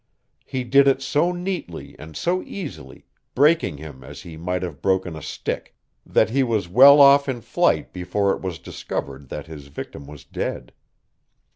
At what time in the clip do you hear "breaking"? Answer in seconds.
3.35-3.77